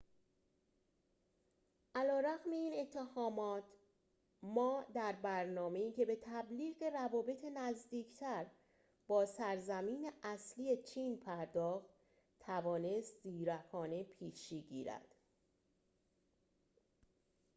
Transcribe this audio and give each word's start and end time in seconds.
علی‌رغم 1.95 2.51
این 2.51 2.79
اتهامات 2.87 3.63
ما 4.41 4.85
در 4.93 5.13
برنامه‌ای 5.23 5.91
که 5.91 6.05
به 6.05 6.17
تبلیغ 6.21 6.83
روابط 6.83 7.45
نزدیکتر 7.53 8.45
با 9.07 9.25
سرزمین 9.25 10.11
اصلی 10.23 10.77
چین 10.83 11.17
پرداخت 11.19 11.89
توانست 12.39 13.21
زیرکانه 13.23 14.03
پیشی 14.03 14.61
بگیرد 14.61 15.15